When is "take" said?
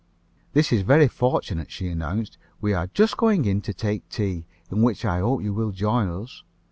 3.71-4.09